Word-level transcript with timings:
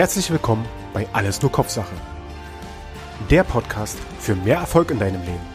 Herzlich 0.00 0.30
willkommen 0.30 0.64
bei 0.94 1.06
Alles 1.12 1.42
nur 1.42 1.52
Kopfsache. 1.52 1.94
Der 3.28 3.44
Podcast 3.44 3.98
für 4.18 4.34
mehr 4.34 4.56
Erfolg 4.56 4.90
in 4.90 4.98
deinem 4.98 5.20
Leben. 5.20 5.46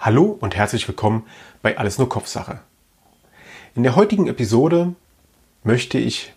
Hallo 0.00 0.36
und 0.40 0.56
herzlich 0.56 0.88
willkommen 0.88 1.24
bei 1.62 1.78
Alles 1.78 1.98
nur 1.98 2.08
Kopfsache. 2.08 2.58
In 3.76 3.84
der 3.84 3.94
heutigen 3.94 4.26
Episode 4.26 4.96
möchte 5.62 5.98
ich 5.98 6.32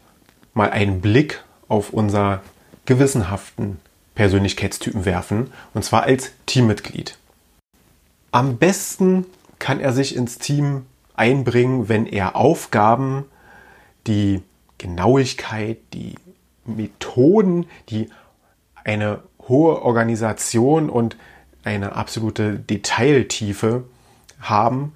mal 0.53 0.69
einen 0.69 1.01
Blick 1.01 1.43
auf 1.67 1.89
unser 1.89 2.43
gewissenhaften 2.85 3.79
Persönlichkeitstypen 4.13 5.05
werfen, 5.05 5.51
und 5.73 5.83
zwar 5.83 6.03
als 6.03 6.33
Teammitglied. 6.45 7.17
Am 8.37 8.57
besten 8.57 9.25
kann 9.57 9.79
er 9.79 9.93
sich 9.93 10.15
ins 10.15 10.37
Team 10.37 10.85
einbringen, 11.15 11.89
wenn 11.89 12.05
er 12.05 12.35
Aufgaben, 12.35 13.25
die 14.05 14.43
Genauigkeit, 14.77 15.79
die 15.91 16.13
Methoden, 16.63 17.65
die 17.89 18.11
eine 18.83 19.23
hohe 19.47 19.81
Organisation 19.81 20.91
und 20.91 21.17
eine 21.63 21.95
absolute 21.95 22.59
Detailtiefe 22.59 23.85
haben 24.39 24.93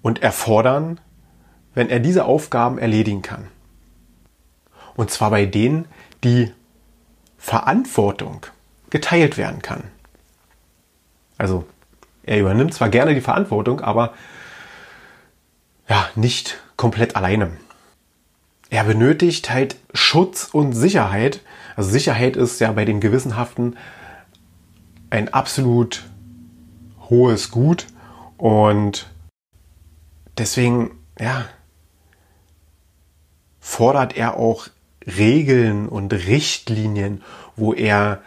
und 0.00 0.22
erfordern, 0.22 1.00
wenn 1.74 1.90
er 1.90 1.98
diese 1.98 2.24
Aufgaben 2.24 2.78
erledigen 2.78 3.22
kann. 3.22 3.48
Und 4.94 5.10
zwar 5.10 5.30
bei 5.30 5.44
denen, 5.44 5.86
die 6.22 6.52
Verantwortung 7.36 8.46
geteilt 8.90 9.36
werden 9.36 9.60
kann. 9.60 9.82
Also 11.36 11.66
er 12.26 12.40
übernimmt 12.40 12.74
zwar 12.74 12.88
gerne 12.88 13.14
die 13.14 13.20
Verantwortung, 13.20 13.80
aber 13.80 14.12
ja, 15.88 16.08
nicht 16.16 16.58
komplett 16.76 17.16
alleine. 17.16 17.52
Er 18.68 18.84
benötigt 18.84 19.50
halt 19.50 19.76
Schutz 19.94 20.48
und 20.52 20.72
Sicherheit. 20.72 21.40
Also 21.76 21.90
Sicherheit 21.90 22.36
ist 22.36 22.60
ja 22.60 22.72
bei 22.72 22.84
den 22.84 23.00
Gewissenhaften 23.00 23.76
ein 25.08 25.32
absolut 25.32 26.04
hohes 27.08 27.52
Gut 27.52 27.86
und 28.36 29.08
deswegen, 30.36 30.98
ja, 31.20 31.46
fordert 33.60 34.16
er 34.16 34.36
auch 34.36 34.66
Regeln 35.06 35.88
und 35.88 36.12
Richtlinien, 36.12 37.22
wo 37.54 37.72
er 37.72 38.20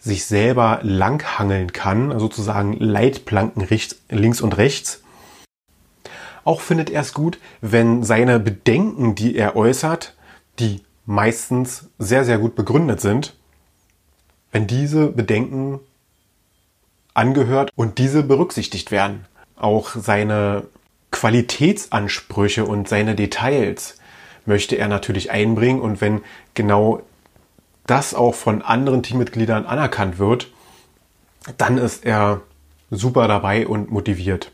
sich 0.00 0.24
selber 0.24 0.80
langhangeln 0.82 1.72
kann, 1.72 2.18
sozusagen 2.18 2.72
Leitplanken 2.72 3.66
links 4.08 4.40
und 4.40 4.56
rechts. 4.56 5.02
Auch 6.44 6.62
findet 6.62 6.90
er 6.90 7.02
es 7.02 7.12
gut, 7.12 7.38
wenn 7.60 8.02
seine 8.02 8.40
Bedenken, 8.40 9.14
die 9.14 9.36
er 9.36 9.56
äußert, 9.56 10.14
die 10.58 10.80
meistens 11.04 11.88
sehr, 11.98 12.24
sehr 12.24 12.38
gut 12.38 12.54
begründet 12.54 13.00
sind, 13.00 13.34
wenn 14.52 14.66
diese 14.66 15.08
Bedenken 15.08 15.80
angehört 17.12 17.70
und 17.76 17.98
diese 17.98 18.22
berücksichtigt 18.22 18.90
werden. 18.90 19.26
Auch 19.56 19.90
seine 19.94 20.64
Qualitätsansprüche 21.10 22.64
und 22.64 22.88
seine 22.88 23.14
Details 23.14 23.96
möchte 24.46 24.76
er 24.76 24.88
natürlich 24.88 25.30
einbringen 25.30 25.80
und 25.80 26.00
wenn 26.00 26.22
genau 26.54 27.02
das 27.90 28.14
auch 28.14 28.34
von 28.34 28.62
anderen 28.62 29.02
Teammitgliedern 29.02 29.66
anerkannt 29.66 30.18
wird, 30.18 30.50
dann 31.58 31.76
ist 31.76 32.04
er 32.04 32.42
super 32.90 33.26
dabei 33.28 33.66
und 33.66 33.90
motiviert. 33.90 34.52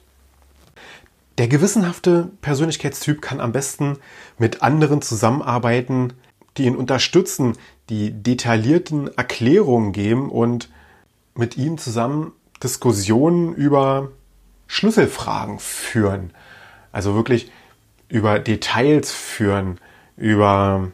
Der 1.38 1.48
gewissenhafte 1.48 2.30
Persönlichkeitstyp 2.40 3.20
kann 3.20 3.40
am 3.40 3.52
besten 3.52 3.98
mit 4.38 4.62
anderen 4.62 5.02
zusammenarbeiten, 5.02 6.14
die 6.56 6.64
ihn 6.64 6.76
unterstützen, 6.76 7.58
die 7.90 8.10
detaillierten 8.10 9.14
Erklärungen 9.18 9.92
geben 9.92 10.30
und 10.30 10.70
mit 11.34 11.58
ihm 11.58 11.76
zusammen 11.76 12.32
Diskussionen 12.62 13.54
über 13.54 14.12
Schlüsselfragen 14.66 15.58
führen. 15.58 16.32
Also 16.90 17.14
wirklich 17.14 17.52
über 18.08 18.38
Details 18.38 19.12
führen, 19.12 19.78
über 20.16 20.90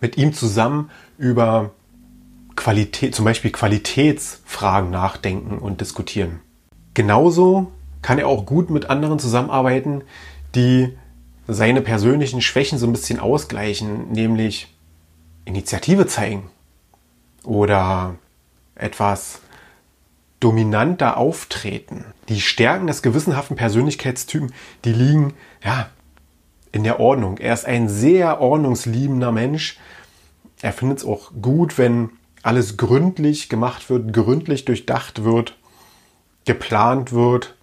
mit 0.00 0.16
ihm 0.16 0.32
zusammen 0.32 0.90
über 1.18 1.70
Qualität, 2.56 3.14
zum 3.14 3.24
Beispiel 3.24 3.50
Qualitätsfragen 3.50 4.90
nachdenken 4.90 5.58
und 5.58 5.80
diskutieren. 5.80 6.40
Genauso 6.94 7.72
kann 8.02 8.18
er 8.18 8.28
auch 8.28 8.46
gut 8.46 8.70
mit 8.70 8.90
anderen 8.90 9.18
zusammenarbeiten, 9.18 10.02
die 10.54 10.96
seine 11.48 11.80
persönlichen 11.80 12.40
Schwächen 12.40 12.78
so 12.78 12.86
ein 12.86 12.92
bisschen 12.92 13.18
ausgleichen, 13.18 14.12
nämlich 14.12 14.74
Initiative 15.44 16.06
zeigen 16.06 16.48
oder 17.42 18.14
etwas 18.74 19.40
dominanter 20.40 21.16
auftreten. 21.16 22.04
Die 22.28 22.40
Stärken 22.40 22.86
des 22.86 23.02
gewissenhaften 23.02 23.56
Persönlichkeitstypen, 23.56 24.52
die 24.84 24.92
liegen 24.92 25.34
ja 25.62 25.88
in 26.72 26.84
der 26.84 27.00
Ordnung. 27.00 27.38
Er 27.38 27.54
ist 27.54 27.66
ein 27.66 27.88
sehr 27.88 28.40
ordnungsliebender 28.40 29.32
Mensch. 29.32 29.78
Er 30.60 30.72
findet 30.72 30.98
es 30.98 31.04
auch 31.04 31.32
gut, 31.40 31.78
wenn 31.78 32.10
alles 32.44 32.76
gründlich 32.76 33.48
gemacht 33.48 33.88
wird, 33.88 34.12
gründlich 34.12 34.66
durchdacht 34.66 35.24
wird, 35.24 35.56
geplant 36.44 37.12
wird, 37.12 37.54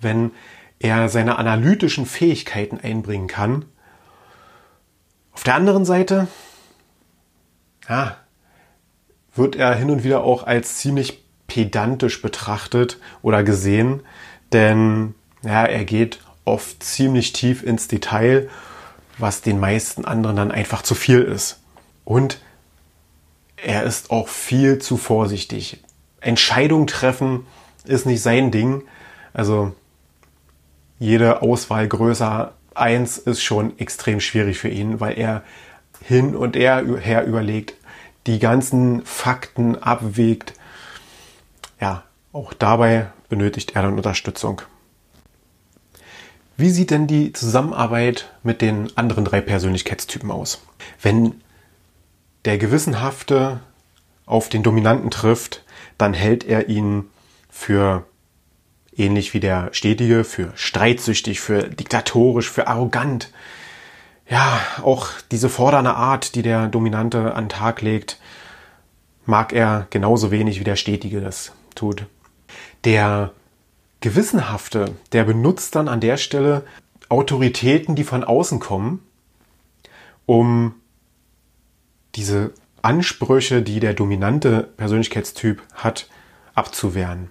wenn 0.00 0.30
er 0.78 1.08
seine 1.08 1.38
analytischen 1.38 2.04
Fähigkeiten 2.04 2.78
einbringen 2.78 3.28
kann. 3.28 3.64
Auf 5.32 5.42
der 5.42 5.54
anderen 5.54 5.86
Seite 5.86 6.28
ja, 7.88 8.16
wird 9.34 9.56
er 9.56 9.74
hin 9.74 9.90
und 9.90 10.04
wieder 10.04 10.22
auch 10.22 10.46
als 10.46 10.76
ziemlich 10.76 11.24
pedantisch 11.46 12.20
betrachtet 12.20 12.98
oder 13.22 13.42
gesehen, 13.42 14.02
denn 14.52 15.14
ja, 15.42 15.64
er 15.64 15.84
geht 15.86 16.20
oft 16.44 16.82
ziemlich 16.82 17.32
tief 17.32 17.62
ins 17.62 17.88
Detail, 17.88 18.50
was 19.16 19.40
den 19.40 19.58
meisten 19.58 20.04
anderen 20.04 20.36
dann 20.36 20.50
einfach 20.50 20.82
zu 20.82 20.94
viel 20.94 21.22
ist. 21.22 21.60
Und 22.04 22.40
er 23.62 23.84
ist 23.84 24.10
auch 24.10 24.28
viel 24.28 24.78
zu 24.78 24.96
vorsichtig. 24.96 25.82
Entscheidung 26.20 26.86
treffen 26.86 27.46
ist 27.84 28.06
nicht 28.06 28.22
sein 28.22 28.50
Ding. 28.50 28.82
Also 29.32 29.74
jede 30.98 31.42
Auswahl 31.42 31.86
größer 31.88 32.52
eins 32.74 33.18
ist 33.18 33.42
schon 33.42 33.78
extrem 33.78 34.20
schwierig 34.20 34.58
für 34.58 34.68
ihn, 34.68 35.00
weil 35.00 35.18
er 35.18 35.42
hin 36.02 36.36
und 36.36 36.56
her 36.56 37.24
überlegt, 37.24 37.74
die 38.26 38.38
ganzen 38.38 39.04
Fakten 39.04 39.76
abwägt. 39.76 40.54
Ja, 41.80 42.04
auch 42.32 42.52
dabei 42.52 43.10
benötigt 43.28 43.74
er 43.74 43.82
dann 43.82 43.96
Unterstützung. 43.96 44.62
Wie 46.56 46.70
sieht 46.70 46.90
denn 46.90 47.06
die 47.06 47.32
Zusammenarbeit 47.32 48.32
mit 48.42 48.62
den 48.62 48.96
anderen 48.96 49.24
drei 49.24 49.40
Persönlichkeitstypen 49.40 50.30
aus? 50.30 50.60
Wenn 51.00 51.40
der 52.48 52.56
Gewissenhafte 52.56 53.60
auf 54.24 54.48
den 54.48 54.62
Dominanten 54.62 55.10
trifft, 55.10 55.64
dann 55.98 56.14
hält 56.14 56.44
er 56.44 56.70
ihn 56.70 57.10
für 57.50 58.06
ähnlich 58.96 59.34
wie 59.34 59.40
der 59.40 59.68
Stetige, 59.72 60.24
für 60.24 60.52
streitsüchtig, 60.54 61.40
für 61.40 61.64
diktatorisch, 61.64 62.50
für 62.50 62.66
arrogant. 62.66 63.30
Ja, 64.30 64.62
auch 64.82 65.08
diese 65.30 65.50
fordernde 65.50 65.92
Art, 65.92 66.36
die 66.36 66.40
der 66.40 66.68
Dominante 66.68 67.34
an 67.34 67.44
den 67.44 67.48
Tag 67.50 67.82
legt, 67.82 68.18
mag 69.26 69.52
er 69.52 69.86
genauso 69.90 70.30
wenig 70.30 70.58
wie 70.58 70.64
der 70.64 70.76
Stetige 70.76 71.20
das 71.20 71.52
tut. 71.74 72.06
Der 72.84 73.32
Gewissenhafte, 74.00 74.94
der 75.12 75.24
benutzt 75.24 75.74
dann 75.74 75.86
an 75.86 76.00
der 76.00 76.16
Stelle 76.16 76.64
Autoritäten, 77.10 77.94
die 77.94 78.04
von 78.04 78.24
außen 78.24 78.58
kommen, 78.58 79.02
um 80.24 80.74
diese 82.18 82.52
Ansprüche, 82.82 83.62
die 83.62 83.80
der 83.80 83.94
dominante 83.94 84.68
Persönlichkeitstyp 84.76 85.62
hat, 85.72 86.08
abzuwehren. 86.54 87.30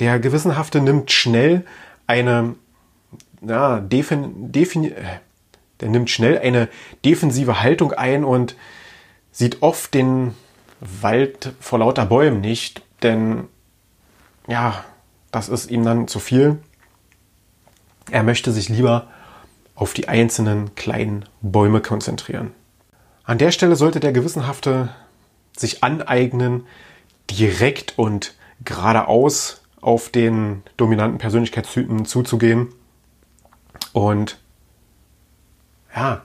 Der 0.00 0.18
Gewissenhafte 0.18 0.80
nimmt 0.80 1.12
schnell 1.12 1.64
eine, 2.06 2.56
ja, 3.40 3.78
defin, 3.80 4.50
defin, 4.52 4.84
äh, 4.84 5.20
der 5.80 5.88
nimmt 5.88 6.10
schnell 6.10 6.38
eine 6.38 6.68
defensive 7.04 7.60
Haltung 7.62 7.92
ein 7.92 8.24
und 8.24 8.56
sieht 9.30 9.62
oft 9.62 9.94
den 9.94 10.34
Wald 10.80 11.52
vor 11.60 11.78
lauter 11.78 12.06
Bäumen 12.06 12.40
nicht, 12.40 12.82
denn 13.02 13.44
ja, 14.48 14.84
das 15.30 15.48
ist 15.48 15.70
ihm 15.70 15.84
dann 15.84 16.08
zu 16.08 16.18
viel. 16.18 16.58
Er 18.10 18.24
möchte 18.24 18.50
sich 18.50 18.68
lieber 18.68 19.06
auf 19.76 19.94
die 19.94 20.08
einzelnen 20.08 20.74
kleinen 20.74 21.26
Bäume 21.42 21.80
konzentrieren. 21.80 22.52
An 23.30 23.38
der 23.38 23.52
Stelle 23.52 23.76
sollte 23.76 24.00
der 24.00 24.10
Gewissenhafte 24.10 24.88
sich 25.56 25.84
aneignen, 25.84 26.66
direkt 27.30 27.96
und 27.96 28.34
geradeaus 28.64 29.62
auf 29.80 30.08
den 30.08 30.64
dominanten 30.76 31.18
Persönlichkeitstypen 31.18 32.06
zuzugehen. 32.06 32.74
Und 33.92 34.40
ja, 35.94 36.22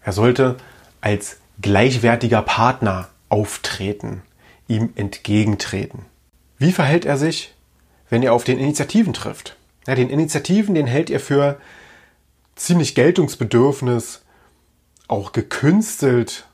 er 0.00 0.12
sollte 0.12 0.56
als 1.00 1.38
gleichwertiger 1.60 2.42
Partner 2.42 3.08
auftreten, 3.30 4.22
ihm 4.68 4.90
entgegentreten. 4.94 6.06
Wie 6.56 6.70
verhält 6.70 7.04
er 7.04 7.16
sich, 7.16 7.52
wenn 8.10 8.22
er 8.22 8.32
auf 8.32 8.44
den 8.44 8.60
Initiativen 8.60 9.12
trifft? 9.12 9.56
Ja, 9.88 9.96
den 9.96 10.08
Initiativen, 10.08 10.76
den 10.76 10.86
hält 10.86 11.10
er 11.10 11.18
für 11.18 11.58
ziemlich 12.54 12.94
geltungsbedürfnis, 12.94 14.23
auch 15.08 15.32
gekünstelt 15.32 16.46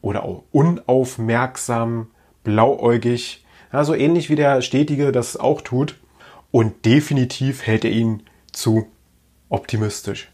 oder 0.00 0.24
auch 0.24 0.44
unaufmerksam, 0.52 2.08
blauäugig, 2.44 3.44
ja, 3.72 3.84
so 3.84 3.94
ähnlich 3.94 4.30
wie 4.30 4.36
der 4.36 4.62
Stetige 4.62 5.12
das 5.12 5.36
auch 5.36 5.60
tut. 5.60 5.98
Und 6.50 6.84
definitiv 6.84 7.66
hält 7.66 7.84
er 7.84 7.90
ihn 7.90 8.22
zu 8.52 8.86
optimistisch. 9.48 10.30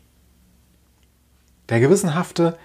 Der 1.69 1.81
Gewissenhafte, 1.81 2.59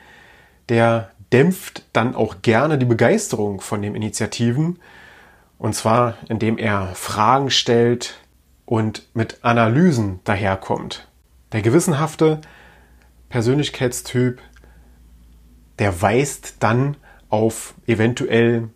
der 0.69 1.11
dämpft 1.31 1.83
dann 1.93 2.15
auch 2.15 2.41
gerne 2.41 2.77
die 2.77 2.85
Begeisterung 2.85 3.61
von 3.61 3.81
den 3.81 3.95
Initiativen. 3.95 4.79
Und 5.57 5.73
zwar, 5.73 6.17
indem 6.29 6.57
er 6.57 6.93
Fragen 6.93 7.49
stellt 7.49 8.19
und 8.65 9.07
mit 9.13 9.43
Analysen 9.43 10.19
daherkommt. 10.23 11.07
Der 11.51 11.61
gewissenhafte 11.61 12.41
Persönlichkeitstyp, 13.29 14.41
der 15.79 16.01
weist 16.01 16.55
dann 16.59 16.97
auf 17.29 17.73
eventuell 17.85 18.69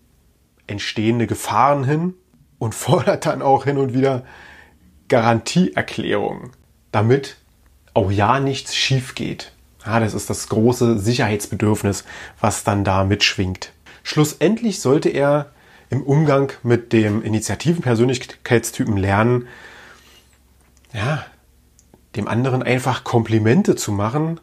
entstehende 0.67 1.27
Gefahren 1.27 1.83
hin 1.83 2.13
und 2.59 2.75
fordert 2.75 3.25
dann 3.25 3.41
auch 3.41 3.65
hin 3.65 3.77
und 3.77 3.93
wieder 3.93 4.23
Garantieerklärungen, 5.07 6.51
damit 6.91 7.37
auch 7.93 8.11
ja 8.11 8.39
nichts 8.39 8.75
schief 8.75 9.15
geht. 9.15 9.51
Ja, 9.85 9.99
das 9.99 10.13
ist 10.13 10.29
das 10.29 10.47
große 10.47 10.99
Sicherheitsbedürfnis, 10.99 12.05
was 12.39 12.63
dann 12.63 12.83
da 12.83 13.03
mitschwingt. 13.03 13.73
Schlussendlich 14.03 14.79
sollte 14.79 15.09
er 15.09 15.51
im 15.89 16.03
Umgang 16.03 16.53
mit 16.63 16.93
dem 16.93 17.21
Initiativen-Persönlichkeitstypen 17.21 18.95
lernen, 18.95 19.47
ja, 20.93 21.25
dem 22.15 22.27
anderen 22.27 22.63
einfach 22.63 23.03
Komplimente 23.03 23.75
zu 23.75 23.91
machen, 23.91 24.39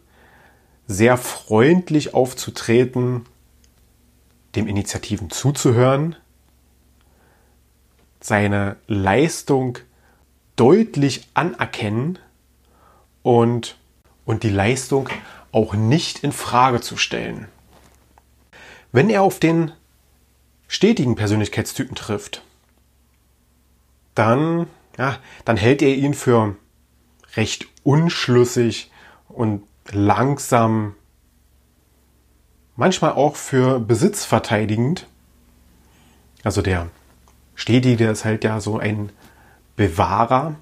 sehr 0.86 1.16
freundlich 1.16 2.14
aufzutreten, 2.14 3.26
dem 4.56 4.66
Initiativen 4.66 5.30
zuzuhören, 5.30 6.16
seine 8.20 8.76
Leistung 8.86 9.78
deutlich 10.56 11.28
anerkennen 11.34 12.18
und, 13.22 13.76
und 14.24 14.42
die 14.42 14.50
Leistung 14.50 15.08
auch 15.52 15.74
nicht 15.74 16.24
in 16.24 16.32
Frage 16.32 16.80
zu 16.80 16.96
stellen. 16.96 17.48
Wenn 18.90 19.10
er 19.10 19.22
auf 19.22 19.38
den 19.38 19.72
stetigen 20.66 21.14
Persönlichkeitstypen 21.14 21.94
trifft, 21.94 22.42
dann, 24.14 24.66
ja, 24.96 25.18
dann 25.44 25.56
hält 25.56 25.82
er 25.82 25.94
ihn 25.94 26.14
für 26.14 26.56
recht 27.36 27.66
unschlüssig 27.82 28.90
und 29.28 29.62
langsam, 29.90 30.94
manchmal 32.76 33.12
auch 33.12 33.36
für 33.36 33.80
besitzverteidigend. 33.80 35.06
Also 36.44 36.62
der 36.62 36.88
Stetige 37.54 38.08
ist 38.08 38.24
halt 38.24 38.44
ja 38.44 38.60
so 38.60 38.78
ein 38.78 39.10
Bewahrer. 39.76 40.54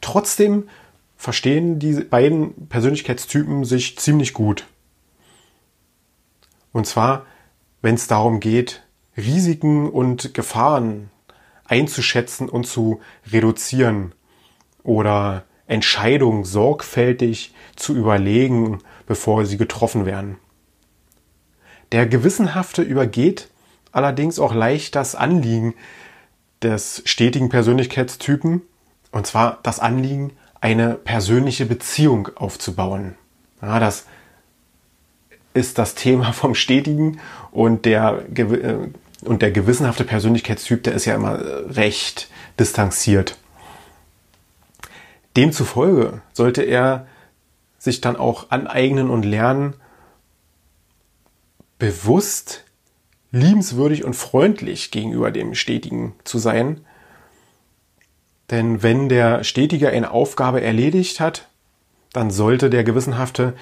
Trotzdem 0.00 0.68
verstehen 1.16 1.78
die 1.78 1.94
beiden 1.94 2.68
Persönlichkeitstypen 2.68 3.64
sich 3.64 3.98
ziemlich 3.98 4.34
gut. 4.34 4.66
Und 6.72 6.86
zwar, 6.86 7.24
wenn 7.82 7.94
es 7.94 8.08
darum 8.08 8.40
geht, 8.40 8.82
Risiken 9.16 9.88
und 9.88 10.34
Gefahren 10.34 11.10
einzuschätzen 11.64 12.48
und 12.48 12.66
zu 12.66 13.00
reduzieren 13.30 14.12
oder 14.82 15.44
Entscheidungen 15.66 16.44
sorgfältig 16.44 17.54
zu 17.76 17.94
überlegen, 17.94 18.80
bevor 19.06 19.46
sie 19.46 19.56
getroffen 19.56 20.06
werden. 20.06 20.36
Der 21.92 22.06
Gewissenhafte 22.06 22.82
übergeht 22.82 23.48
allerdings 23.92 24.38
auch 24.38 24.54
leicht 24.54 24.96
das 24.96 25.14
Anliegen 25.14 25.74
des 26.62 27.02
stetigen 27.04 27.48
Persönlichkeitstypen, 27.48 28.62
und 29.12 29.26
zwar 29.26 29.60
das 29.62 29.78
Anliegen, 29.78 30.32
eine 30.60 30.94
persönliche 30.94 31.66
Beziehung 31.66 32.28
aufzubauen. 32.36 33.14
Ja, 33.62 33.78
das 33.78 34.06
ist 35.52 35.78
das 35.78 35.94
Thema 35.94 36.32
vom 36.32 36.54
Stetigen 36.54 37.20
und 37.52 37.84
der, 37.84 38.24
äh, 38.34 38.88
und 39.24 39.42
der 39.42 39.50
gewissenhafte 39.50 40.04
Persönlichkeitstyp, 40.04 40.82
der 40.82 40.94
ist 40.94 41.04
ja 41.04 41.14
immer 41.14 41.38
recht 41.76 42.28
distanziert. 42.58 43.36
Demzufolge 45.36 46.22
sollte 46.32 46.62
er 46.62 47.06
sich 47.78 48.00
dann 48.00 48.16
auch 48.16 48.50
aneignen 48.50 49.10
und 49.10 49.24
lernen, 49.24 49.74
bewusst 51.78 52.64
liebenswürdig 53.30 54.04
und 54.04 54.14
freundlich 54.14 54.90
gegenüber 54.90 55.30
dem 55.30 55.54
Stetigen 55.54 56.14
zu 56.22 56.38
sein. 56.38 56.80
Denn 58.50 58.82
wenn 58.82 59.08
der 59.08 59.42
Stetige 59.42 59.90
eine 59.90 60.12
Aufgabe 60.12 60.62
erledigt 60.62 61.18
hat, 61.18 61.48
dann 62.12 62.30
sollte 62.30 62.70
der 62.70 62.84
Gewissenhafte 62.84 63.54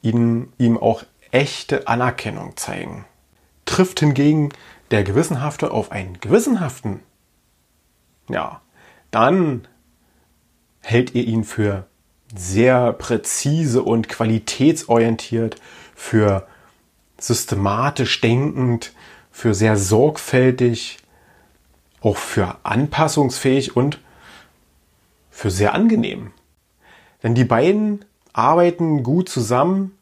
ihn, 0.00 0.52
ihm 0.58 0.78
auch 0.78 1.02
echte 1.32 1.88
Anerkennung 1.88 2.56
zeigen. 2.56 3.04
Trifft 3.64 3.98
hingegen 3.98 4.50
der 4.90 5.04
Gewissenhafte 5.04 5.70
auf 5.70 5.90
einen 5.90 6.20
Gewissenhaften, 6.20 7.00
ja, 8.28 8.60
dann 9.10 9.66
hält 10.80 11.14
ihr 11.14 11.24
ihn 11.24 11.44
für 11.44 11.86
sehr 12.34 12.92
präzise 12.92 13.82
und 13.82 14.08
qualitätsorientiert, 14.08 15.60
für 15.94 16.46
systematisch 17.18 18.20
denkend, 18.20 18.92
für 19.30 19.54
sehr 19.54 19.76
sorgfältig, 19.76 20.98
auch 22.00 22.16
für 22.16 22.58
anpassungsfähig 22.62 23.76
und 23.76 24.00
für 25.30 25.50
sehr 25.50 25.74
angenehm. 25.74 26.32
Denn 27.22 27.34
die 27.34 27.44
beiden 27.44 28.04
arbeiten 28.32 29.02
gut 29.02 29.28
zusammen. 29.28 29.96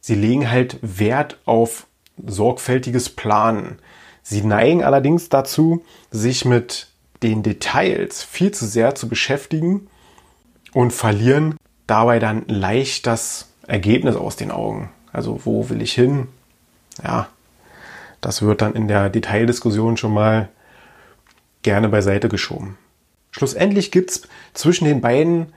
Sie 0.00 0.14
legen 0.14 0.50
halt 0.50 0.78
Wert 0.80 1.38
auf 1.44 1.87
sorgfältiges 2.26 3.08
Planen. 3.10 3.78
Sie 4.22 4.42
neigen 4.42 4.84
allerdings 4.84 5.28
dazu, 5.28 5.84
sich 6.10 6.44
mit 6.44 6.88
den 7.22 7.42
Details 7.42 8.22
viel 8.22 8.52
zu 8.52 8.66
sehr 8.66 8.94
zu 8.94 9.08
beschäftigen 9.08 9.88
und 10.72 10.92
verlieren 10.92 11.56
dabei 11.86 12.18
dann 12.18 12.44
leicht 12.46 13.06
das 13.06 13.48
Ergebnis 13.66 14.16
aus 14.16 14.36
den 14.36 14.50
Augen. 14.50 14.90
Also 15.12 15.40
wo 15.44 15.68
will 15.68 15.82
ich 15.82 15.92
hin? 15.92 16.28
Ja, 17.02 17.28
das 18.20 18.42
wird 18.42 18.62
dann 18.62 18.74
in 18.74 18.88
der 18.88 19.10
Detaildiskussion 19.10 19.96
schon 19.96 20.14
mal 20.14 20.48
gerne 21.62 21.88
beiseite 21.88 22.28
geschoben. 22.28 22.76
Schlussendlich 23.30 23.90
gibt's 23.90 24.22
zwischen 24.54 24.84
den 24.84 25.00
beiden 25.00 25.52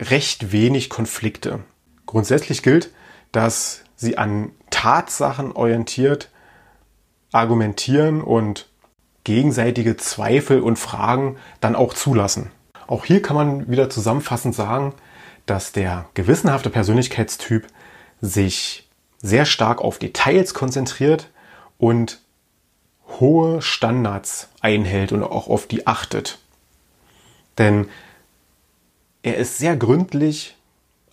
recht 0.00 0.52
wenig 0.52 0.90
Konflikte. 0.90 1.60
Grundsätzlich 2.06 2.62
gilt, 2.62 2.90
dass 3.30 3.82
sie 3.96 4.18
an 4.18 4.50
Tatsachen 4.82 5.52
orientiert 5.52 6.28
argumentieren 7.30 8.20
und 8.20 8.68
gegenseitige 9.22 9.96
Zweifel 9.96 10.60
und 10.60 10.76
Fragen 10.76 11.36
dann 11.60 11.76
auch 11.76 11.94
zulassen. 11.94 12.50
Auch 12.88 13.04
hier 13.04 13.22
kann 13.22 13.36
man 13.36 13.70
wieder 13.70 13.88
zusammenfassend 13.90 14.56
sagen, 14.56 14.92
dass 15.46 15.70
der 15.70 16.06
gewissenhafte 16.14 16.68
Persönlichkeitstyp 16.68 17.68
sich 18.20 18.90
sehr 19.18 19.44
stark 19.44 19.80
auf 19.80 20.00
Details 20.00 20.52
konzentriert 20.52 21.30
und 21.78 22.20
hohe 23.20 23.62
Standards 23.62 24.48
einhält 24.62 25.12
und 25.12 25.22
auch 25.22 25.46
auf 25.46 25.68
die 25.68 25.86
achtet. 25.86 26.40
Denn 27.56 27.88
er 29.22 29.36
ist 29.36 29.58
sehr 29.58 29.76
gründlich, 29.76 30.56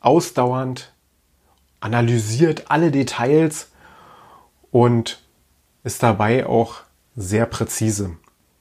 ausdauernd, 0.02 0.92
analysiert 1.80 2.66
alle 2.70 2.92
Details 2.92 3.72
und 4.72 5.22
ist 5.84 6.04
dabei 6.04 6.46
auch 6.46 6.82
sehr 7.16 7.46
präzise. 7.46 8.12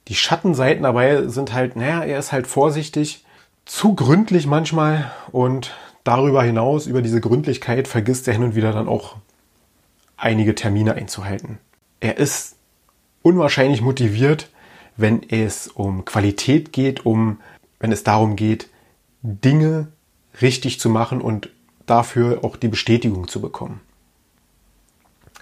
Die 0.08 0.14
Schattenseiten 0.14 0.84
dabei 0.84 1.26
sind 1.26 1.52
halt, 1.52 1.76
naja, 1.76 2.02
er 2.02 2.18
ist 2.18 2.32
halt 2.32 2.46
vorsichtig, 2.46 3.24
zu 3.64 3.94
gründlich 3.94 4.46
manchmal 4.46 5.10
und 5.30 5.74
darüber 6.04 6.42
hinaus, 6.42 6.86
über 6.86 7.02
diese 7.02 7.20
Gründlichkeit, 7.20 7.86
vergisst 7.86 8.26
er 8.26 8.34
hin 8.34 8.44
und 8.44 8.54
wieder 8.54 8.72
dann 8.72 8.88
auch 8.88 9.16
einige 10.16 10.54
Termine 10.54 10.94
einzuhalten 10.94 11.58
er 12.00 12.18
ist 12.18 12.56
unwahrscheinlich 13.22 13.82
motiviert, 13.82 14.50
wenn 14.96 15.22
es 15.28 15.68
um 15.68 16.04
Qualität 16.04 16.72
geht, 16.72 17.06
um, 17.06 17.40
wenn 17.80 17.92
es 17.92 18.04
darum 18.04 18.36
geht, 18.36 18.68
Dinge 19.22 19.88
richtig 20.40 20.80
zu 20.80 20.90
machen 20.90 21.20
und 21.20 21.50
dafür 21.90 22.44
auch 22.44 22.56
die 22.56 22.68
Bestätigung 22.68 23.28
zu 23.28 23.40
bekommen. 23.40 23.80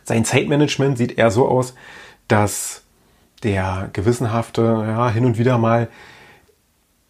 Sein 0.05 0.25
Zeitmanagement 0.25 0.97
sieht 0.97 1.19
eher 1.19 1.31
so 1.31 1.49
aus, 1.49 1.75
dass 2.29 2.83
der 3.43 3.91
gewissenhafte 3.93 4.63
ja, 4.63 5.11
hin 5.11 5.25
und 5.25 5.39
wieder 5.39 5.59
mal 5.59 5.89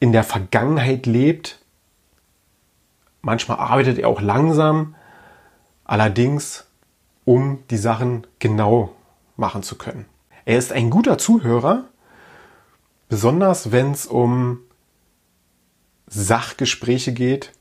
in 0.00 0.12
der 0.12 0.24
Vergangenheit 0.24 1.06
lebt. 1.06 1.60
Manchmal 3.22 3.58
arbeitet 3.58 3.98
er 3.98 4.08
auch 4.08 4.20
langsam, 4.20 4.94
allerdings 5.84 6.66
um 7.24 7.62
die 7.70 7.76
Sachen 7.76 8.26
genau 8.38 8.94
machen 9.36 9.62
zu 9.62 9.76
können. 9.76 10.06
Er 10.44 10.58
ist 10.58 10.72
ein 10.72 10.90
guter 10.90 11.18
Zuhörer, 11.18 11.84
besonders 13.08 13.72
wenn 13.72 13.92
es 13.92 14.06
um 14.06 14.60
Sachgespräche 16.06 17.12
geht 17.12 17.52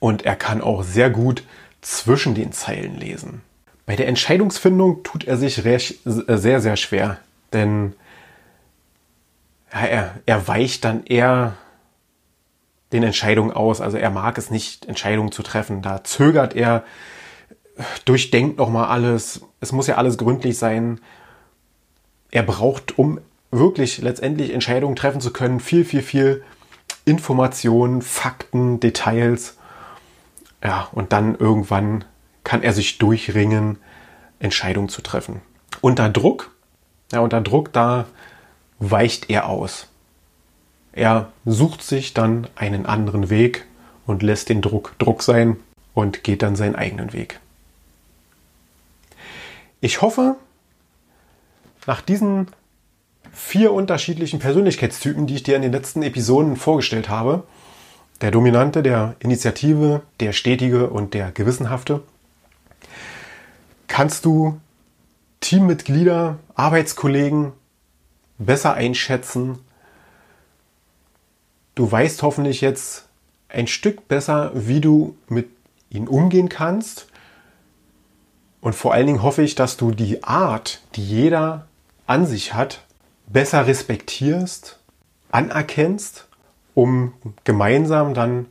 und 0.00 0.24
er 0.24 0.36
kann 0.36 0.60
auch 0.60 0.82
sehr 0.82 1.10
gut 1.10 1.44
zwischen 1.80 2.34
den 2.34 2.52
Zeilen 2.52 2.96
lesen. 2.96 3.42
Bei 3.86 3.96
der 3.96 4.08
Entscheidungsfindung 4.08 5.02
tut 5.02 5.24
er 5.24 5.36
sich 5.36 5.54
sehr, 5.54 6.60
sehr 6.60 6.76
schwer, 6.76 7.18
denn 7.52 7.94
ja, 9.72 9.80
er, 9.80 10.14
er 10.26 10.48
weicht 10.48 10.84
dann 10.84 11.04
eher 11.04 11.56
den 12.92 13.02
Entscheidungen 13.02 13.52
aus. 13.52 13.80
Also 13.80 13.98
er 13.98 14.10
mag 14.10 14.38
es 14.38 14.50
nicht, 14.50 14.86
Entscheidungen 14.86 15.32
zu 15.32 15.42
treffen. 15.42 15.82
Da 15.82 16.04
zögert 16.04 16.54
er, 16.54 16.84
durchdenkt 18.04 18.58
nochmal 18.58 18.88
alles. 18.88 19.42
Es 19.60 19.72
muss 19.72 19.86
ja 19.86 19.96
alles 19.96 20.18
gründlich 20.18 20.58
sein. 20.58 21.00
Er 22.30 22.42
braucht, 22.42 22.98
um 22.98 23.20
wirklich 23.50 23.98
letztendlich 23.98 24.52
Entscheidungen 24.52 24.96
treffen 24.96 25.20
zu 25.20 25.32
können, 25.32 25.60
viel, 25.60 25.84
viel, 25.84 26.02
viel 26.02 26.42
Informationen, 27.04 28.02
Fakten, 28.02 28.80
Details. 28.80 29.57
Ja, 30.62 30.88
und 30.92 31.12
dann 31.12 31.36
irgendwann 31.36 32.04
kann 32.44 32.62
er 32.62 32.72
sich 32.72 32.98
durchringen, 32.98 33.78
Entscheidungen 34.40 34.88
zu 34.88 35.02
treffen. 35.02 35.40
Unter 35.80 36.08
Druck, 36.08 36.50
ja, 37.12 37.20
unter 37.20 37.40
Druck, 37.40 37.72
da 37.72 38.06
weicht 38.78 39.30
er 39.30 39.48
aus. 39.48 39.88
Er 40.92 41.30
sucht 41.44 41.82
sich 41.82 42.14
dann 42.14 42.48
einen 42.56 42.86
anderen 42.86 43.30
Weg 43.30 43.66
und 44.06 44.22
lässt 44.22 44.48
den 44.48 44.62
Druck 44.62 44.94
Druck 44.98 45.22
sein 45.22 45.56
und 45.94 46.24
geht 46.24 46.42
dann 46.42 46.56
seinen 46.56 46.74
eigenen 46.74 47.12
Weg. 47.12 47.40
Ich 49.80 50.02
hoffe, 50.02 50.36
nach 51.86 52.00
diesen 52.00 52.48
vier 53.32 53.72
unterschiedlichen 53.72 54.40
Persönlichkeitstypen, 54.40 55.26
die 55.26 55.36
ich 55.36 55.42
dir 55.44 55.56
in 55.56 55.62
den 55.62 55.72
letzten 55.72 56.02
Episoden 56.02 56.56
vorgestellt 56.56 57.08
habe, 57.08 57.44
der 58.20 58.30
Dominante, 58.30 58.82
der 58.82 59.14
Initiative, 59.20 60.02
der 60.20 60.32
Stetige 60.32 60.90
und 60.90 61.14
der 61.14 61.32
Gewissenhafte, 61.32 62.02
kannst 63.86 64.24
du 64.24 64.60
Teammitglieder, 65.40 66.38
Arbeitskollegen 66.54 67.52
besser 68.38 68.74
einschätzen. 68.74 69.58
Du 71.74 71.90
weißt 71.90 72.22
hoffentlich 72.22 72.60
jetzt 72.60 73.08
ein 73.48 73.66
Stück 73.66 74.08
besser, 74.08 74.50
wie 74.54 74.80
du 74.80 75.16
mit 75.28 75.48
ihnen 75.90 76.08
umgehen 76.08 76.48
kannst. 76.48 77.06
Und 78.60 78.74
vor 78.74 78.92
allen 78.92 79.06
Dingen 79.06 79.22
hoffe 79.22 79.42
ich, 79.42 79.54
dass 79.54 79.76
du 79.76 79.92
die 79.92 80.24
Art, 80.24 80.82
die 80.96 81.04
jeder 81.04 81.66
an 82.06 82.26
sich 82.26 82.54
hat, 82.54 82.82
besser 83.26 83.66
respektierst, 83.66 84.78
anerkennst, 85.30 86.27
um 86.78 87.12
gemeinsam 87.42 88.14
dann 88.14 88.46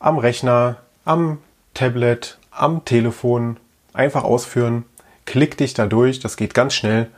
am 0.00 0.18
Rechner, 0.18 0.78
am 1.04 1.38
Tablet, 1.74 2.38
am 2.50 2.84
Telefon 2.84 3.58
einfach 3.92 4.24
ausführen. 4.24 4.84
Klick 5.24 5.56
dich 5.56 5.74
da 5.74 5.86
durch. 5.86 6.18
Das 6.18 6.36
geht 6.36 6.54
ganz 6.54 6.74
schnell 6.74 7.08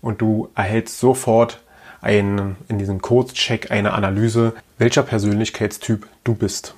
und 0.00 0.22
du 0.22 0.48
erhältst 0.54 0.98
sofort 0.98 1.60
einen, 2.00 2.56
in 2.68 2.78
diesem 2.78 3.02
Codecheck 3.02 3.70
eine 3.70 3.92
Analyse, 3.92 4.54
welcher 4.78 5.02
Persönlichkeitstyp 5.02 6.06
du 6.24 6.34
bist. 6.34 6.77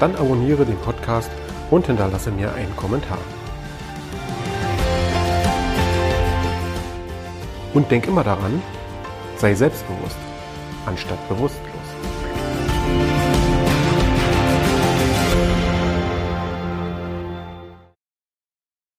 dann 0.00 0.14
abonniere 0.16 0.66
den 0.66 0.76
Podcast 0.76 1.30
und 1.70 1.86
hinterlasse 1.86 2.30
mir 2.30 2.52
einen 2.52 2.76
Kommentar. 2.76 3.16
Und 7.72 7.90
denk 7.90 8.06
immer 8.06 8.22
daran, 8.22 8.62
sei 9.38 9.54
selbstbewusst 9.54 10.18
anstatt 10.84 11.26
bewusstlos. 11.30 11.63